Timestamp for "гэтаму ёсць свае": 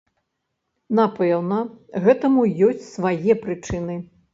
2.09-3.33